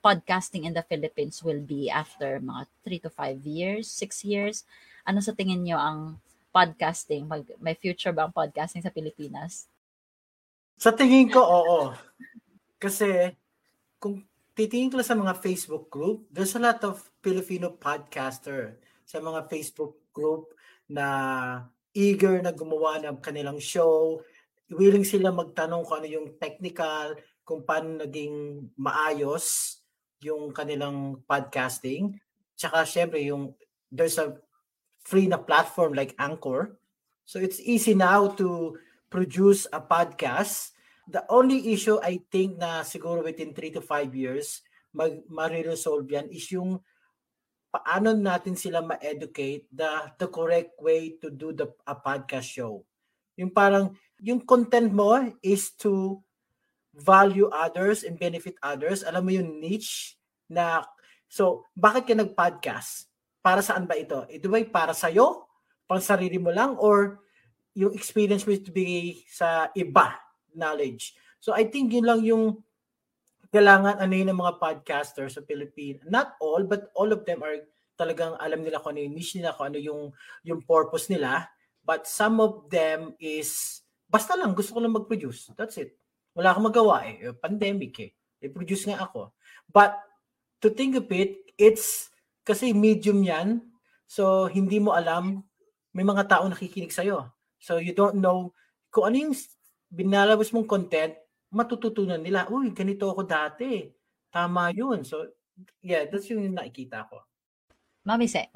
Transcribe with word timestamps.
podcasting 0.00 0.64
in 0.64 0.72
the 0.72 0.84
Philippines 0.84 1.44
will 1.44 1.60
be 1.60 1.92
after 1.92 2.40
mga 2.40 2.64
three 2.84 3.00
to 3.00 3.12
five 3.12 3.44
years, 3.44 3.86
six 3.86 4.24
years? 4.24 4.64
Ano 5.04 5.20
sa 5.20 5.36
tingin 5.36 5.64
nyo 5.64 5.76
ang 5.76 6.16
podcasting? 6.50 7.28
Mag, 7.28 7.44
may 7.60 7.76
future 7.76 8.12
ba 8.12 8.26
ang 8.28 8.34
podcasting 8.34 8.80
sa 8.80 8.92
Pilipinas? 8.92 9.68
Sa 10.80 10.96
tingin 10.96 11.28
ko, 11.28 11.44
oo. 11.44 11.80
Kasi 12.80 13.36
kung 14.00 14.24
titingin 14.56 14.88
ko 14.88 15.04
sa 15.04 15.16
mga 15.16 15.36
Facebook 15.36 15.92
group, 15.92 16.24
there's 16.32 16.56
a 16.56 16.62
lot 16.64 16.80
of 16.88 17.04
Filipino 17.20 17.76
podcaster 17.76 18.80
sa 19.04 19.20
mga 19.20 19.44
Facebook 19.52 20.00
group 20.16 20.56
na 20.88 21.06
eager 21.92 22.40
na 22.40 22.56
gumawa 22.56 22.96
ng 23.04 23.20
kanilang 23.20 23.60
show, 23.60 24.24
willing 24.72 25.04
sila 25.04 25.28
magtanong 25.28 25.84
kung 25.84 25.96
ano 26.00 26.08
yung 26.08 26.28
technical, 26.40 27.18
kung 27.44 27.60
paano 27.66 28.00
naging 28.00 28.64
maayos 28.78 29.79
yung 30.20 30.52
kanilang 30.52 31.20
podcasting. 31.24 32.20
Tsaka 32.56 32.84
syempre 32.84 33.24
yung 33.24 33.56
there's 33.88 34.20
a 34.20 34.36
free 35.00 35.26
na 35.26 35.40
platform 35.40 35.96
like 35.96 36.14
Anchor. 36.20 36.76
So 37.24 37.40
it's 37.40 37.60
easy 37.60 37.96
now 37.96 38.32
to 38.36 38.76
produce 39.08 39.66
a 39.72 39.80
podcast. 39.80 40.76
The 41.10 41.24
only 41.32 41.72
issue 41.72 41.98
I 42.04 42.22
think 42.30 42.60
na 42.60 42.86
siguro 42.86 43.24
within 43.24 43.56
3 43.56 43.80
to 43.80 43.82
5 43.82 44.14
years 44.14 44.62
mag 44.90 45.22
mariresolve 45.30 46.06
yan 46.10 46.26
is 46.30 46.50
yung 46.50 46.82
paano 47.70 48.10
natin 48.10 48.58
sila 48.58 48.82
ma-educate 48.82 49.70
the 49.70 49.86
the 50.18 50.26
correct 50.26 50.74
way 50.82 51.14
to 51.22 51.30
do 51.30 51.54
the 51.54 51.70
a 51.86 51.94
podcast 51.94 52.50
show. 52.50 52.82
Yung 53.38 53.54
parang 53.54 53.94
yung 54.18 54.42
content 54.42 54.90
mo 54.90 55.14
is 55.40 55.70
to 55.78 56.18
value 56.94 57.46
others 57.52 58.02
and 58.02 58.18
benefit 58.18 58.58
others. 58.62 59.06
Alam 59.06 59.22
mo 59.26 59.30
yung 59.34 59.62
niche 59.62 60.18
na 60.50 60.82
so 61.30 61.66
bakit 61.74 62.10
ka 62.10 62.14
nag-podcast? 62.14 63.06
Para 63.40 63.64
saan 63.64 63.88
ba 63.88 63.96
ito? 63.96 64.26
Ito 64.28 64.46
ba 64.52 64.60
para 64.68 64.92
sa 64.92 65.08
iyo? 65.08 65.48
Pang 65.88 66.02
sarili 66.02 66.36
mo 66.36 66.52
lang 66.52 66.76
or 66.76 67.24
yung 67.74 67.94
experience 67.94 68.44
mo 68.44 68.52
to 68.58 68.74
be 68.74 69.22
sa 69.30 69.70
iba 69.72 70.18
knowledge. 70.52 71.14
So 71.40 71.54
I 71.54 71.66
think 71.70 71.94
yun 71.94 72.04
lang 72.04 72.20
yung 72.26 72.60
kailangan 73.50 73.98
ano 73.98 74.12
yun 74.14 74.30
ng 74.30 74.40
mga 74.40 74.58
podcasters 74.62 75.34
sa 75.34 75.42
Philippines. 75.42 76.02
Not 76.06 76.38
all, 76.38 76.62
but 76.66 76.90
all 76.94 77.10
of 77.10 77.26
them 77.26 77.42
are 77.42 77.58
talagang 77.98 78.38
alam 78.38 78.62
nila 78.62 78.78
kung 78.78 78.96
ano 78.96 79.02
yung 79.04 79.14
niche 79.14 79.36
nila, 79.36 79.52
kung 79.52 79.74
ano 79.74 79.78
yung, 79.82 80.02
yung 80.46 80.60
purpose 80.64 81.10
nila. 81.10 81.50
But 81.82 82.06
some 82.06 82.38
of 82.38 82.70
them 82.70 83.18
is, 83.18 83.82
basta 84.06 84.38
lang, 84.38 84.54
gusto 84.54 84.72
ko 84.72 84.80
lang 84.80 84.94
mag-produce. 84.94 85.50
That's 85.58 85.76
it. 85.76 85.98
Wala 86.34 86.54
akong 86.54 86.68
magawa 86.70 87.06
eh. 87.06 87.30
Pandemic 87.36 87.94
eh. 88.00 88.10
I-produce 88.40 88.88
nga 88.88 89.04
ako. 89.04 89.34
But 89.68 89.94
to 90.64 90.72
think 90.72 90.96
of 90.96 91.06
it, 91.12 91.54
it's 91.60 92.08
kasi 92.42 92.72
medium 92.72 93.20
yan. 93.22 93.64
So 94.10 94.50
hindi 94.50 94.80
mo 94.82 94.96
alam, 94.96 95.44
may 95.94 96.06
mga 96.06 96.26
tao 96.26 96.44
nakikinig 96.46 96.94
sa'yo. 96.94 97.30
So 97.60 97.78
you 97.78 97.92
don't 97.92 98.18
know 98.18 98.54
kung 98.90 99.06
ano 99.06 99.16
yung 99.30 99.34
binalabas 99.90 100.50
mong 100.50 100.66
content, 100.66 101.14
matututunan 101.50 102.18
nila, 102.18 102.46
uy, 102.50 102.74
ganito 102.74 103.10
ako 103.10 103.22
dati. 103.26 103.86
Tama 104.30 104.70
yun. 104.74 105.02
So, 105.06 105.26
yeah, 105.82 106.06
that's 106.06 106.30
yung 106.30 106.46
nakikita 106.54 107.06
ko. 107.10 107.22
Mami 108.00 108.24
Se. 108.24 108.48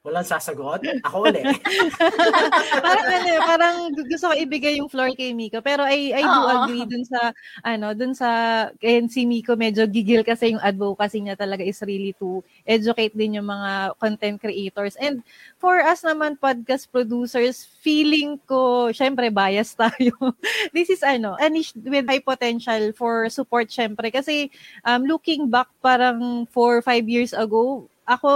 Walang, 0.00 0.24
sasagot? 0.24 0.80
Ako 1.04 1.28
ulit. 1.28 1.44
parang 2.86 3.06
ano, 3.12 3.30
parang 3.44 3.76
gusto 3.92 4.32
ko 4.32 4.34
ibigay 4.34 4.80
yung 4.80 4.88
floor 4.88 5.12
kay 5.12 5.36
Miko. 5.36 5.60
Pero 5.60 5.84
I, 5.84 6.16
I 6.16 6.24
do 6.24 6.40
agree 6.48 6.84
dun 6.88 7.04
sa, 7.04 7.36
ano, 7.60 7.92
dun 7.92 8.16
sa, 8.16 8.28
kaya 8.80 9.04
si 9.12 9.28
Miko 9.28 9.60
medyo 9.60 9.84
gigil 9.84 10.24
kasi 10.24 10.56
yung 10.56 10.64
advocacy 10.64 11.20
niya 11.20 11.36
talaga 11.36 11.60
is 11.60 11.76
really 11.84 12.16
to 12.16 12.40
educate 12.64 13.12
din 13.12 13.36
yung 13.36 13.52
mga 13.52 13.92
content 14.00 14.40
creators. 14.40 14.96
And 14.96 15.20
for 15.60 15.84
us 15.84 16.00
naman, 16.00 16.40
podcast 16.40 16.88
producers, 16.88 17.68
feeling 17.84 18.40
ko, 18.48 18.88
syempre 18.88 19.28
bias 19.28 19.76
tayo. 19.80 20.16
This 20.72 20.88
is 20.88 21.04
ano, 21.04 21.36
a 21.36 21.52
niche 21.52 21.76
with 21.76 22.08
high 22.08 22.24
potential 22.24 22.96
for 22.96 23.28
support 23.28 23.68
syempre. 23.68 24.08
Kasi 24.08 24.48
um, 24.80 25.04
looking 25.04 25.52
back 25.52 25.68
parang 25.84 26.48
4 26.48 26.80
5 26.80 27.04
years 27.04 27.36
ago, 27.36 27.84
ako, 28.08 28.30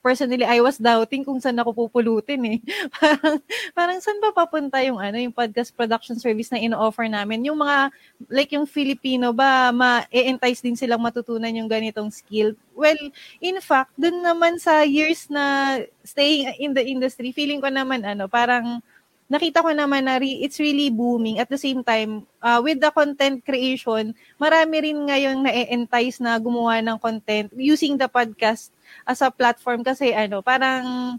personally, 0.00 0.48
I 0.48 0.64
was 0.64 0.80
doubting 0.80 1.20
kung 1.20 1.36
saan 1.36 1.60
ako 1.60 1.86
pupulutin 1.86 2.40
eh. 2.48 2.58
parang, 2.96 3.36
parang 3.76 3.98
saan 4.00 4.16
ba 4.24 4.32
papunta 4.32 4.80
yung, 4.80 4.96
ano, 4.96 5.20
yung 5.20 5.36
podcast 5.36 5.76
production 5.76 6.16
service 6.16 6.48
na 6.48 6.56
ino-offer 6.56 7.04
namin? 7.12 7.44
Yung 7.44 7.60
mga, 7.60 7.92
like 8.32 8.56
yung 8.56 8.64
Filipino 8.64 9.36
ba, 9.36 9.68
ma-entice 9.68 10.64
din 10.64 10.80
silang 10.80 11.04
matutunan 11.04 11.52
yung 11.52 11.68
ganitong 11.68 12.08
skill? 12.08 12.56
Well, 12.72 12.96
in 13.44 13.60
fact, 13.60 13.92
dun 14.00 14.24
naman 14.24 14.56
sa 14.56 14.80
years 14.88 15.28
na 15.28 15.76
staying 16.00 16.48
in 16.56 16.72
the 16.72 16.82
industry, 16.88 17.28
feeling 17.36 17.60
ko 17.60 17.68
naman, 17.68 18.08
ano, 18.08 18.32
parang, 18.32 18.80
nakita 19.28 19.60
ko 19.60 19.76
naman 19.76 20.08
na 20.08 20.16
re- 20.16 20.40
it's 20.40 20.56
really 20.56 20.88
booming. 20.88 21.36
At 21.36 21.52
the 21.52 21.60
same 21.60 21.84
time, 21.84 22.24
uh, 22.40 22.64
with 22.64 22.80
the 22.80 22.88
content 22.88 23.44
creation, 23.44 24.16
marami 24.40 24.88
rin 24.88 25.04
ngayon 25.04 25.44
na-entice 25.44 26.24
na 26.24 26.40
gumawa 26.40 26.80
ng 26.80 26.96
content 26.96 27.52
using 27.52 28.00
the 28.00 28.08
podcast 28.08 28.72
as 29.06 29.20
a 29.22 29.30
platform 29.32 29.82
kasi 29.82 30.12
ano, 30.12 30.40
parang 30.40 31.18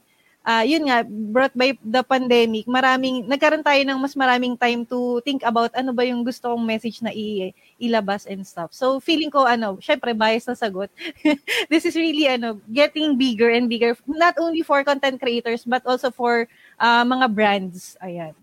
uh, 0.49 0.63
yun 0.63 0.87
nga, 0.87 1.03
brought 1.05 1.53
by 1.53 1.75
the 1.83 2.03
pandemic, 2.03 2.65
maraming, 2.65 3.25
nagkaroon 3.27 3.65
tayo 3.65 3.81
ng 3.83 3.99
mas 3.99 4.15
maraming 4.15 4.55
time 4.57 4.81
to 4.81 5.21
think 5.21 5.45
about 5.45 5.69
ano 5.77 5.91
ba 5.91 6.01
yung 6.01 6.23
gusto 6.23 6.49
kong 6.49 6.65
message 6.65 7.01
na 7.05 7.11
i- 7.11 7.53
ilabas 7.77 8.25
and 8.25 8.41
stuff. 8.45 8.71
So, 8.73 8.97
feeling 8.97 9.29
ko, 9.29 9.45
ano, 9.45 9.77
syempre, 9.77 10.15
bias 10.17 10.47
na 10.49 10.55
sagot. 10.55 10.89
This 11.71 11.85
is 11.85 11.95
really, 11.95 12.25
ano, 12.25 12.57
getting 12.71 13.13
bigger 13.13 13.53
and 13.53 13.67
bigger, 13.69 13.93
not 14.09 14.37
only 14.41 14.65
for 14.65 14.83
content 14.83 15.19
creators, 15.19 15.63
but 15.65 15.85
also 15.85 16.09
for 16.09 16.49
uh, 16.79 17.03
mga 17.05 17.27
brands. 17.29 17.97
Ayan. 18.01 18.33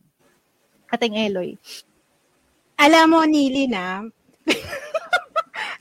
Ating 0.93 1.19
Eloy. 1.19 1.59
Alam 2.77 3.07
mo, 3.11 3.21
Nili, 3.25 3.67
na, 3.67 4.05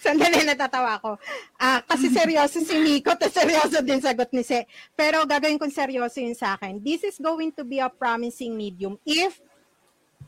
Sandali, 0.06 0.46
natatawa 0.46 1.02
ako. 1.02 1.18
Uh, 1.58 1.82
kasi 1.90 2.14
seryoso 2.22 2.62
si 2.62 2.78
Nico, 2.78 3.10
to 3.18 3.26
seryoso 3.26 3.82
din 3.82 3.98
sagot 3.98 4.30
ni 4.30 4.46
Se. 4.46 4.70
Pero 4.94 5.26
gagawin 5.26 5.58
kong 5.58 5.74
seryoso 5.74 6.22
yun 6.22 6.38
sa 6.38 6.54
akin. 6.54 6.78
This 6.78 7.02
is 7.02 7.18
going 7.18 7.50
to 7.58 7.66
be 7.66 7.82
a 7.82 7.90
promising 7.90 8.54
medium 8.54 9.02
if 9.02 9.42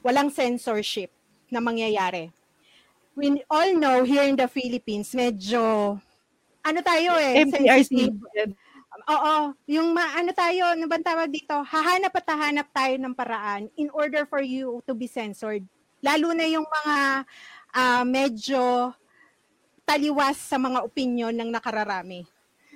walang 0.01 0.33
censorship 0.33 1.13
na 1.53 1.61
mangyayari. 1.61 2.33
We 3.13 3.45
all 3.49 3.73
know 3.77 4.01
here 4.05 4.25
in 4.25 4.37
the 4.37 4.49
Philippines, 4.49 5.13
medyo, 5.13 5.97
ano 6.61 6.79
tayo 6.85 7.17
eh, 7.17 7.45
sensitive. 7.49 8.13
Oo, 9.07 9.53
yung 9.69 9.93
ma, 9.93 10.17
ano 10.17 10.33
tayo, 10.33 10.73
ano 10.73 10.85
bang 10.89 11.05
tawag 11.05 11.29
dito? 11.29 11.53
Hahanap 11.53 12.13
at 12.17 12.27
hahanap 12.33 12.67
tayo 12.73 12.93
ng 12.97 13.13
paraan 13.13 13.69
in 13.77 13.89
order 13.93 14.25
for 14.25 14.41
you 14.41 14.81
to 14.85 14.93
be 14.93 15.05
censored. 15.05 15.65
Lalo 16.01 16.33
na 16.33 16.45
yung 16.45 16.65
mga 16.65 16.97
uh, 17.73 18.03
medyo 18.05 18.93
taliwas 19.87 20.35
sa 20.35 20.59
mga 20.59 20.83
opinion 20.83 21.31
ng 21.31 21.47
nakararami. 21.47 22.27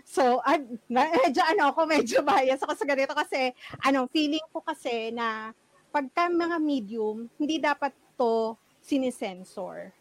So, 0.08 0.40
uh, 0.40 0.64
medyo 0.88 1.44
ano 1.44 1.76
ako, 1.76 1.84
medyo 1.84 2.24
bias 2.24 2.64
ako 2.64 2.74
sa 2.74 2.88
ganito 2.88 3.12
kasi 3.12 3.52
ano, 3.84 4.08
feeling 4.08 4.48
ko 4.50 4.64
kasi 4.64 5.12
na 5.12 5.52
pagka 5.92 6.32
mga 6.32 6.58
medium, 6.64 7.28
hindi 7.36 7.60
dapat 7.60 7.92
to 8.16 8.56
sinisensor. 8.80 9.92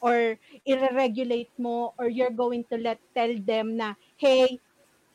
or 0.00 0.40
i-regulate 0.64 1.52
mo 1.60 1.92
or 2.00 2.08
you're 2.08 2.32
going 2.32 2.64
to 2.64 2.80
let 2.80 2.96
tell 3.12 3.30
them 3.44 3.76
na, 3.76 3.92
hey, 4.16 4.56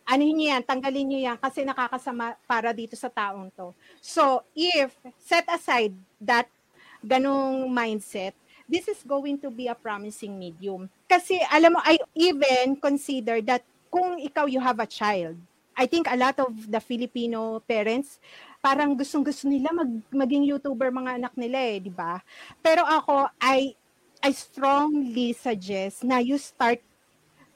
ano 0.05 0.21
niyo 0.21 0.53
yan, 0.53 0.61
tanggalin 0.61 1.05
niyo 1.09 1.19
yan 1.33 1.37
kasi 1.41 1.65
nakakasama 1.65 2.37
para 2.45 2.69
dito 2.69 2.93
sa 2.93 3.09
taong 3.09 3.49
to. 3.57 3.73
So, 3.97 4.45
if 4.53 4.93
set 5.17 5.49
aside 5.49 5.97
that 6.21 6.45
ganong 7.01 7.65
mindset, 7.73 8.37
this 8.69 8.87
is 8.89 9.01
going 9.05 9.37
to 9.41 9.49
be 9.49 9.67
a 9.69 9.77
promising 9.77 10.37
medium. 10.37 10.89
Kasi 11.05 11.39
alam 11.53 11.77
mo, 11.77 11.81
I 11.85 12.01
even 12.17 12.77
consider 12.77 13.41
that 13.45 13.61
kung 13.89 14.19
ikaw 14.19 14.49
you 14.49 14.59
have 14.59 14.81
a 14.81 14.89
child, 14.89 15.37
I 15.75 15.85
think 15.85 16.07
a 16.07 16.15
lot 16.15 16.39
of 16.39 16.55
the 16.71 16.79
Filipino 16.79 17.59
parents 17.63 18.19
parang 18.63 18.97
gustong-gusto 18.97 19.45
nila 19.45 19.69
mag, 19.69 19.91
maging 20.09 20.49
YouTuber 20.49 20.89
mga 20.89 21.21
anak 21.21 21.33
nila 21.37 21.59
eh, 21.61 21.77
di 21.83 21.93
ba? 21.93 22.17
Pero 22.65 22.81
ako, 22.81 23.29
I, 23.37 23.77
I 24.25 24.31
strongly 24.33 25.37
suggest 25.37 26.01
na 26.01 26.17
you 26.17 26.41
start 26.41 26.81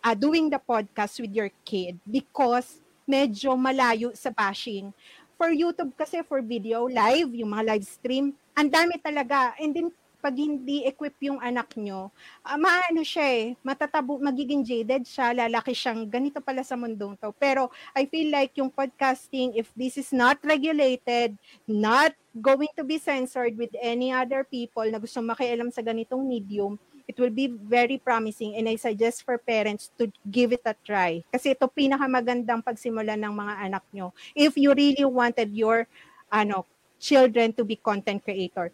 uh, 0.06 0.14
doing 0.14 0.54
the 0.54 0.62
podcast 0.62 1.18
with 1.18 1.34
your 1.34 1.50
kid 1.66 1.98
because 2.06 2.78
medyo 3.10 3.58
malayo 3.58 4.14
sa 4.14 4.30
bashing. 4.30 4.94
For 5.40 5.50
YouTube 5.50 5.96
kasi, 5.96 6.22
for 6.28 6.44
video, 6.44 6.86
live, 6.86 7.32
yung 7.34 7.56
mga 7.56 7.74
live 7.74 7.88
stream, 7.88 8.36
ang 8.54 8.70
dami 8.70 9.00
talaga. 9.02 9.56
And 9.58 9.72
then, 9.72 9.90
pag 10.20 10.36
hindi 10.36 10.84
equip 10.84 11.16
yung 11.24 11.40
anak 11.40 11.74
nyo, 11.80 12.12
uh, 12.44 12.60
maano 12.60 13.02
siya 13.02 13.26
eh, 13.26 13.46
matatabo, 13.64 14.20
magiging 14.20 14.62
jaded 14.62 15.08
siya, 15.08 15.32
lalaki 15.32 15.72
siyang 15.72 16.06
ganito 16.06 16.44
pala 16.44 16.60
sa 16.62 16.76
mundong 16.76 17.16
to. 17.16 17.32
Pero 17.40 17.72
I 17.96 18.06
feel 18.06 18.28
like 18.30 18.54
yung 18.60 18.70
podcasting, 18.70 19.56
if 19.56 19.72
this 19.74 19.96
is 19.96 20.12
not 20.12 20.38
regulated, 20.44 21.40
not 21.66 22.12
going 22.36 22.70
to 22.76 22.84
be 22.84 23.00
censored 23.00 23.56
with 23.56 23.72
any 23.80 24.12
other 24.12 24.44
people 24.44 24.86
na 24.86 25.00
gusto 25.00 25.24
makialam 25.24 25.72
sa 25.72 25.80
ganitong 25.80 26.28
medium, 26.28 26.76
it 27.10 27.18
will 27.18 27.34
be 27.34 27.50
very 27.50 27.98
promising 27.98 28.54
and 28.54 28.70
I 28.70 28.78
suggest 28.78 29.26
for 29.26 29.42
parents 29.42 29.90
to 29.98 30.14
give 30.30 30.54
it 30.54 30.62
a 30.68 30.78
try. 30.86 31.26
Kasi 31.34 31.58
ito 31.58 31.66
pinakamagandang 31.66 32.62
pagsimula 32.62 33.18
ng 33.18 33.34
mga 33.34 33.54
anak 33.66 33.84
nyo. 33.90 34.14
If 34.38 34.54
you 34.62 34.78
really 34.78 35.08
wanted 35.08 35.50
your 35.58 35.90
ano 36.30 36.70
children 37.00 37.56
to 37.56 37.64
be 37.64 37.80
content 37.80 38.22
creator. 38.22 38.70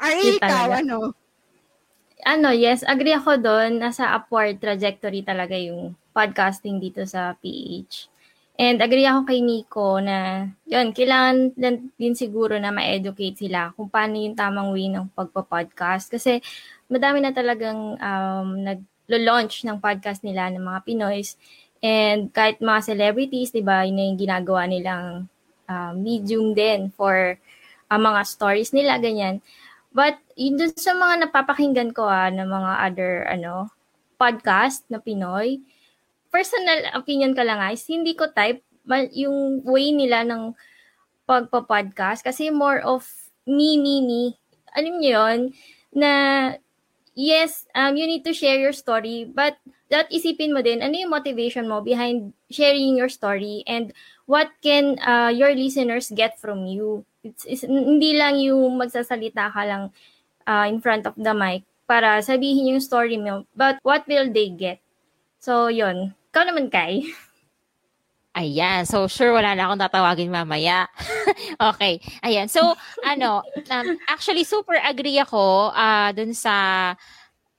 Ay, 0.00 0.36
ikaw, 0.36 0.70
talaga. 0.70 0.80
ano? 0.82 0.98
Ano, 2.24 2.48
yes, 2.56 2.80
agree 2.88 3.12
ako 3.12 3.36
doon. 3.36 3.78
Nasa 3.78 4.16
upward 4.16 4.56
trajectory 4.56 5.20
talaga 5.20 5.54
yung 5.58 5.92
podcasting 6.16 6.80
dito 6.80 7.04
sa 7.04 7.36
PH. 7.36 8.08
And 8.54 8.78
agree 8.78 9.02
ako 9.02 9.26
kay 9.26 9.42
Nico 9.42 9.98
na, 9.98 10.46
yun, 10.62 10.94
kailangan 10.94 11.58
din 11.98 12.14
siguro 12.14 12.54
na 12.54 12.70
ma-educate 12.70 13.34
sila 13.34 13.74
kung 13.74 13.90
paano 13.90 14.14
yung 14.14 14.38
tamang 14.38 14.70
way 14.70 14.86
ng 14.86 15.10
pagpa-podcast. 15.10 16.06
Kasi 16.06 16.38
madami 16.86 17.18
na 17.18 17.34
talagang 17.34 17.98
um, 17.98 18.48
nag-launch 18.62 19.66
ng 19.66 19.82
podcast 19.82 20.22
nila 20.22 20.54
ng 20.54 20.62
mga 20.62 20.80
Pinoys. 20.86 21.34
And 21.82 22.30
kahit 22.30 22.62
mga 22.62 22.94
celebrities, 22.94 23.50
di 23.50 23.60
ba, 23.60 23.82
yun 23.82 23.98
yung 23.98 24.22
ginagawa 24.22 24.70
nilang 24.70 25.26
uh, 25.66 25.92
medium 25.92 26.54
din 26.54 26.94
for 26.94 27.34
uh, 27.90 28.00
mga 28.00 28.22
stories 28.22 28.70
nila, 28.70 29.02
ganyan. 29.02 29.42
But 29.94 30.18
yun 30.34 30.58
dun 30.58 30.74
sa 30.74 30.92
mga 30.92 31.30
napapakinggan 31.30 31.94
ko 31.94 32.10
ah, 32.10 32.26
ng 32.26 32.50
mga 32.50 32.72
other 32.82 33.12
ano 33.30 33.70
podcast 34.18 34.82
na 34.90 34.98
Pinoy, 34.98 35.62
personal 36.34 36.90
opinion 36.98 37.30
ka 37.30 37.46
lang 37.46 37.62
guys, 37.62 37.86
hindi 37.86 38.18
ko 38.18 38.26
type 38.34 38.66
yung 39.14 39.62
way 39.62 39.94
nila 39.94 40.26
ng 40.26 40.52
pagpa-podcast 41.24 42.26
kasi 42.26 42.50
more 42.50 42.82
of 42.84 43.06
me, 43.46 43.78
me, 43.78 44.02
me. 44.02 44.22
Alam 44.74 44.98
niyo 44.98 45.10
yun, 45.14 45.40
na 45.94 46.10
yes, 47.14 47.64
um, 47.78 47.94
you 47.94 48.04
need 48.04 48.26
to 48.26 48.34
share 48.34 48.58
your 48.58 48.74
story, 48.74 49.24
but 49.30 49.56
that 49.88 50.10
isipin 50.10 50.52
mo 50.52 50.60
din, 50.60 50.82
ano 50.82 50.92
yung 50.98 51.14
motivation 51.14 51.70
mo 51.70 51.80
behind 51.80 52.34
sharing 52.50 52.98
your 52.98 53.08
story 53.08 53.62
and 53.70 53.94
what 54.26 54.50
can 54.60 54.98
uh, 55.06 55.30
your 55.30 55.54
listeners 55.54 56.10
get 56.12 56.36
from 56.42 56.66
you? 56.66 57.06
It's, 57.24 57.48
it's, 57.48 57.64
hindi 57.64 58.14
lang 58.20 58.36
yung 58.36 58.76
magsasalita 58.76 59.48
ka 59.48 59.62
lang 59.64 59.88
uh, 60.44 60.68
in 60.68 60.78
front 60.84 61.08
of 61.08 61.16
the 61.16 61.32
mic 61.32 61.64
para 61.88 62.20
sabihin 62.20 62.76
yung 62.76 62.84
story 62.84 63.16
mo, 63.16 63.44
but 63.56 63.80
what 63.80 64.04
will 64.08 64.28
they 64.28 64.52
get? 64.52 64.80
So, 65.40 65.68
yon 65.68 66.16
Ikaw 66.32 66.42
naman, 66.48 66.72
Kai. 66.72 67.04
Ayan. 68.40 68.82
So, 68.82 69.06
sure, 69.06 69.30
wala 69.30 69.54
na 69.54 69.70
akong 69.70 69.78
tatawagin 69.78 70.32
mamaya. 70.32 70.90
okay. 71.70 72.02
Ayan. 72.26 72.50
So, 72.50 72.74
ano, 73.06 73.46
um, 73.70 73.88
actually, 74.10 74.42
super 74.42 74.74
agree 74.82 75.22
ako 75.22 75.70
uh, 75.70 76.10
dun 76.10 76.34
sa 76.34 76.54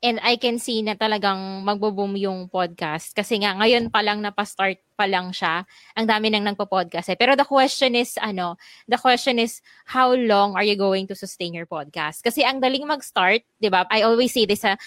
And 0.04 0.20
I 0.22 0.36
can 0.36 0.60
see 0.60 0.84
na 0.84 0.94
talagang 0.94 1.64
magbo-boom 1.64 2.20
yung 2.20 2.52
podcast. 2.52 3.16
Kasi 3.16 3.42
nga, 3.42 3.56
ngayon 3.58 3.90
pa 3.90 4.04
lang 4.04 4.20
napastart 4.22 4.78
pa 4.94 5.08
lang 5.08 5.32
siya. 5.32 5.64
Ang 5.96 6.06
dami 6.06 6.30
nang 6.30 6.46
nagpo-podcast 6.46 7.16
eh. 7.16 7.18
Pero 7.18 7.34
the 7.34 7.48
question 7.48 7.96
is, 7.96 8.20
ano, 8.20 8.60
the 8.86 9.00
question 9.00 9.40
is, 9.40 9.64
how 9.88 10.12
long 10.14 10.54
are 10.54 10.68
you 10.68 10.76
going 10.76 11.08
to 11.08 11.16
sustain 11.16 11.56
your 11.56 11.66
podcast? 11.66 12.22
Kasi 12.22 12.44
ang 12.44 12.60
daling 12.60 12.86
mag-start, 12.86 13.48
di 13.58 13.72
ba? 13.72 13.88
I 13.90 14.04
always 14.04 14.36
say 14.36 14.46
this, 14.46 14.68
uh, 14.68 14.78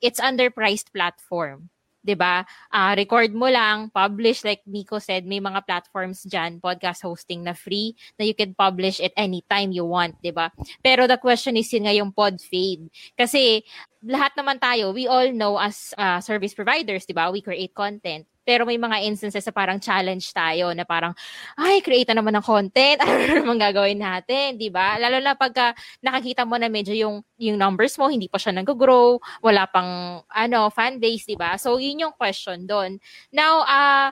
it's 0.00 0.22
underpriced 0.22 0.94
platform. 0.94 1.73
'Di 2.04 2.14
ba? 2.14 2.44
Uh, 2.68 2.92
record 2.94 3.32
mo 3.32 3.48
lang, 3.48 3.88
publish 3.88 4.44
like 4.44 4.60
Miko 4.68 5.00
said, 5.00 5.24
may 5.24 5.40
mga 5.40 5.64
platforms 5.64 6.28
diyan, 6.28 6.60
podcast 6.60 7.00
hosting 7.00 7.40
na 7.40 7.56
free 7.56 7.96
na 8.20 8.28
you 8.28 8.36
can 8.36 8.52
publish 8.52 9.00
it 9.00 9.16
anytime 9.16 9.72
you 9.72 9.88
want, 9.88 10.14
'di 10.20 10.36
ba? 10.36 10.52
Pero 10.84 11.08
the 11.08 11.16
question 11.16 11.56
is 11.56 11.72
yun 11.72 11.88
nga 11.88 11.96
yung 11.96 12.12
pod 12.12 12.36
fade. 12.38 12.86
Kasi 13.16 13.64
lahat 14.04 14.36
naman 14.36 14.60
tayo, 14.60 14.92
we 14.92 15.08
all 15.08 15.32
know 15.32 15.56
as 15.56 15.96
uh, 15.96 16.20
service 16.20 16.52
providers, 16.52 17.08
'di 17.08 17.16
ba? 17.16 17.32
We 17.32 17.40
create 17.40 17.72
content. 17.72 18.28
Pero 18.44 18.68
may 18.68 18.76
mga 18.76 19.02
instances 19.08 19.42
sa 19.42 19.50
parang 19.50 19.80
challenge 19.80 20.30
tayo 20.30 20.70
na 20.76 20.84
parang, 20.84 21.16
ay, 21.56 21.80
create 21.80 22.08
na 22.12 22.20
naman 22.20 22.36
ng 22.38 22.46
content. 22.46 23.00
Ano 23.14 23.40
naman 23.40 23.56
gagawin 23.56 24.00
natin, 24.00 24.60
di 24.60 24.68
ba? 24.68 25.00
Lalo 25.00 25.16
na 25.22 25.32
pagka 25.32 25.72
nakakita 26.04 26.44
mo 26.44 26.60
na 26.60 26.68
medyo 26.68 26.92
yung, 26.92 27.24
yung 27.40 27.56
numbers 27.56 27.96
mo, 27.96 28.10
hindi 28.10 28.28
pa 28.28 28.36
siya 28.36 28.52
nag-grow, 28.52 29.16
wala 29.40 29.64
pang, 29.70 30.20
ano, 30.28 30.68
fan 30.68 31.00
base, 31.00 31.24
di 31.24 31.36
ba? 31.38 31.56
So, 31.56 31.80
yun 31.80 32.04
yung 32.04 32.14
question 32.14 32.68
doon. 32.68 33.00
Now, 33.32 33.64
uh, 33.64 34.08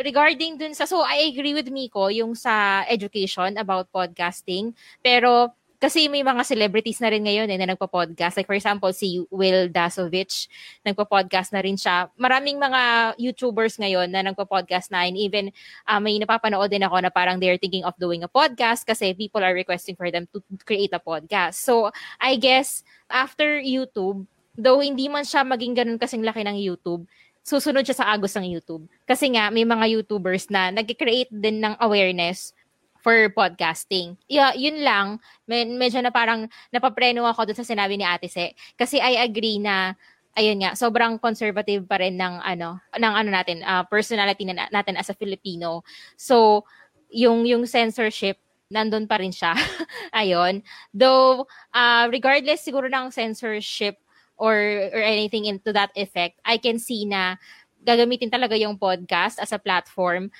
regarding 0.00 0.58
dun 0.58 0.74
sa, 0.74 0.88
so 0.88 1.04
I 1.04 1.30
agree 1.30 1.54
with 1.54 1.70
Miko 1.70 2.10
yung 2.10 2.34
sa 2.34 2.82
education 2.90 3.54
about 3.60 3.92
podcasting, 3.94 4.74
pero 5.04 5.54
kasi 5.78 6.06
may 6.08 6.22
mga 6.22 6.42
celebrities 6.46 6.98
na 7.02 7.10
rin 7.10 7.24
ngayon 7.24 7.50
eh, 7.50 7.58
na 7.58 7.74
nagpa-podcast. 7.74 8.38
Like 8.40 8.48
for 8.48 8.56
example, 8.56 8.90
si 8.94 9.22
Will 9.28 9.68
Dasovich, 9.68 10.48
nagpa-podcast 10.86 11.52
na 11.52 11.60
rin 11.60 11.76
siya. 11.76 12.08
Maraming 12.16 12.56
mga 12.56 13.14
YouTubers 13.20 13.76
ngayon 13.78 14.08
na 14.10 14.22
nagpa-podcast 14.24 14.90
na 14.94 15.04
and 15.04 15.18
even 15.18 15.50
uh, 15.86 16.00
may 16.00 16.16
napapanood 16.16 16.70
din 16.70 16.84
ako 16.86 17.02
na 17.02 17.10
parang 17.10 17.38
they're 17.38 17.60
thinking 17.60 17.84
of 17.84 17.94
doing 18.00 18.22
a 18.22 18.30
podcast 18.30 18.86
kasi 18.86 19.12
people 19.12 19.42
are 19.42 19.54
requesting 19.54 19.98
for 19.98 20.10
them 20.10 20.24
to 20.32 20.40
create 20.64 20.92
a 20.94 21.02
podcast. 21.02 21.60
So, 21.60 21.90
I 22.18 22.36
guess 22.40 22.82
after 23.10 23.60
YouTube, 23.60 24.26
though 24.54 24.80
hindi 24.80 25.10
man 25.10 25.26
siya 25.26 25.42
maging 25.42 25.74
ganun 25.74 25.98
kasing 25.98 26.22
laki 26.22 26.46
ng 26.46 26.58
YouTube, 26.58 27.04
susunod 27.44 27.84
siya 27.84 28.00
sa 28.00 28.08
agos 28.08 28.32
ng 28.34 28.48
YouTube. 28.48 28.88
Kasi 29.04 29.28
nga, 29.36 29.52
may 29.52 29.68
mga 29.68 30.00
YouTubers 30.00 30.48
na 30.48 30.72
nag-create 30.72 31.28
din 31.28 31.60
ng 31.60 31.76
awareness 31.76 32.56
for 33.04 33.28
podcasting. 33.36 34.16
Yeah, 34.32 34.56
yun 34.56 34.80
lang. 34.80 35.20
Med- 35.44 35.76
medyo 35.76 36.00
na 36.00 36.08
parang 36.08 36.48
napapreno 36.72 37.28
ako 37.28 37.52
dun 37.52 37.60
sa 37.60 37.68
sinabi 37.68 38.00
ni 38.00 38.08
Ate 38.08 38.32
Se. 38.32 38.56
Kasi 38.80 38.96
I 38.96 39.20
agree 39.20 39.60
na 39.60 39.92
ayun 40.32 40.64
nga, 40.64 40.72
sobrang 40.72 41.20
conservative 41.20 41.84
pa 41.84 42.00
rin 42.00 42.16
ng 42.16 42.40
ano, 42.40 42.80
ng 42.96 43.14
ano 43.14 43.28
natin, 43.28 43.60
uh, 43.60 43.84
personality 43.84 44.48
na, 44.48 44.72
natin 44.72 44.96
as 44.96 45.12
a 45.12 45.14
Filipino. 45.14 45.84
So, 46.16 46.64
yung 47.12 47.44
yung 47.44 47.68
censorship 47.68 48.40
nandun 48.72 49.06
pa 49.06 49.20
rin 49.20 49.30
siya. 49.30 49.54
ayun. 50.24 50.64
Though 50.90 51.46
uh, 51.70 52.08
regardless 52.08 52.64
siguro 52.64 52.88
ng 52.88 53.12
censorship 53.12 54.00
or 54.34 54.56
or 54.90 55.02
anything 55.04 55.44
into 55.44 55.70
that 55.76 55.92
effect, 55.94 56.40
I 56.42 56.56
can 56.58 56.80
see 56.80 57.06
na 57.06 57.38
gagamitin 57.84 58.32
talaga 58.32 58.56
yung 58.56 58.80
podcast 58.80 59.36
as 59.38 59.52
a 59.52 59.60
platform 59.60 60.32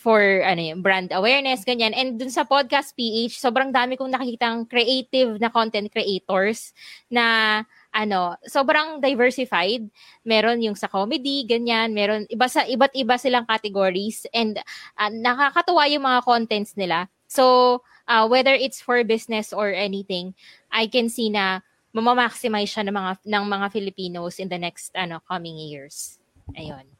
for 0.00 0.40
ano 0.40 0.64
yung 0.64 0.80
brand 0.80 1.12
awareness, 1.12 1.60
ganyan. 1.68 1.92
And 1.92 2.16
dun 2.16 2.32
sa 2.32 2.48
Podcast 2.48 2.96
PH, 2.96 3.36
sobrang 3.36 3.68
dami 3.68 4.00
kong 4.00 4.16
nakikitang 4.16 4.64
creative 4.64 5.36
na 5.36 5.52
content 5.52 5.92
creators 5.92 6.72
na 7.12 7.60
ano, 7.92 8.40
sobrang 8.48 9.04
diversified. 9.04 9.84
Meron 10.24 10.64
yung 10.64 10.72
sa 10.72 10.88
comedy, 10.88 11.44
ganyan, 11.44 11.92
meron 11.92 12.24
iba 12.32 12.48
sa 12.48 12.64
iba't 12.64 12.96
iba 12.96 13.20
silang 13.20 13.44
categories 13.44 14.24
and 14.32 14.56
uh, 14.96 15.12
nakakatuwa 15.12 15.84
yung 15.92 16.08
mga 16.08 16.20
contents 16.24 16.72
nila. 16.80 17.12
So, 17.28 17.84
uh, 18.08 18.24
whether 18.24 18.56
it's 18.56 18.80
for 18.80 19.04
business 19.04 19.52
or 19.52 19.68
anything, 19.68 20.32
I 20.72 20.88
can 20.88 21.12
see 21.12 21.28
na 21.28 21.60
mamamaximize 21.92 22.72
siya 22.72 22.88
ng 22.88 22.96
mga 22.96 23.12
ng 23.26 23.44
mga 23.46 23.66
Filipinos 23.68 24.40
in 24.40 24.48
the 24.48 24.58
next 24.58 24.96
ano 24.96 25.20
coming 25.28 25.60
years. 25.60 26.16
Ayun. 26.56 26.99